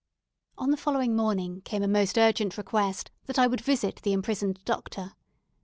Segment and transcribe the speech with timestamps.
[0.57, 4.59] On the following morning came a most urgent request that I would visit the imprisoned
[4.65, 5.11] Doctor.